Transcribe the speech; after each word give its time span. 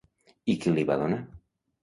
I 0.53 0.55
qui 0.63 0.73
li 0.77 0.85
va 0.91 0.97
donar? 1.03 1.21